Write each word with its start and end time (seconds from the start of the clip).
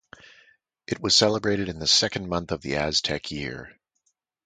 It 0.87 0.99
was 0.99 1.13
celebrated 1.15 1.69
in 1.69 1.77
the 1.77 1.85
second 1.85 2.27
month 2.27 2.51
of 2.51 2.61
the 2.63 2.77
Aztec 2.77 3.29
year. 3.29 3.79